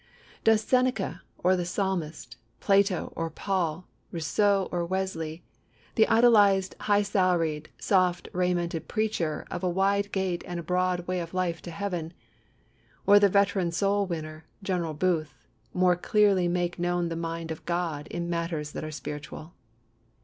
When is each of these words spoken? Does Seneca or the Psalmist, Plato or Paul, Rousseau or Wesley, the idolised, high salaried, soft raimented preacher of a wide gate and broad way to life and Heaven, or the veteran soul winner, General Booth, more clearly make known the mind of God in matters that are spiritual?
Does 0.43 0.61
Seneca 0.61 1.21
or 1.37 1.55
the 1.55 1.63
Psalmist, 1.63 2.35
Plato 2.59 3.13
or 3.15 3.29
Paul, 3.29 3.85
Rousseau 4.11 4.67
or 4.71 4.83
Wesley, 4.83 5.43
the 5.93 6.07
idolised, 6.07 6.73
high 6.79 7.03
salaried, 7.03 7.69
soft 7.77 8.27
raimented 8.33 8.87
preacher 8.87 9.45
of 9.51 9.63
a 9.63 9.69
wide 9.69 10.11
gate 10.11 10.43
and 10.47 10.65
broad 10.65 11.05
way 11.05 11.23
to 11.23 11.35
life 11.35 11.61
and 11.63 11.73
Heaven, 11.75 12.13
or 13.05 13.19
the 13.19 13.29
veteran 13.29 13.71
soul 13.71 14.07
winner, 14.07 14.43
General 14.63 14.95
Booth, 14.95 15.35
more 15.71 15.95
clearly 15.95 16.47
make 16.47 16.79
known 16.79 17.09
the 17.09 17.15
mind 17.15 17.51
of 17.51 17.63
God 17.65 18.07
in 18.07 18.27
matters 18.27 18.71
that 18.71 18.83
are 18.83 18.89
spiritual? 18.89 19.53